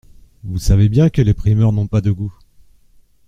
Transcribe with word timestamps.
Vous 0.43 0.57
savez 0.57 0.89
bien 0.89 1.11
que 1.11 1.21
les 1.21 1.35
primeurs 1.35 1.73
n’ont 1.73 1.85
pas 1.85 2.01
de 2.01 2.09
goût… 2.09 2.35